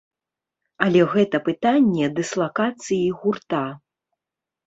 Але 0.85 1.01
гэта 1.13 1.41
пытанне 1.49 2.05
дыслакацыі 2.19 3.13
гурта. 3.21 3.59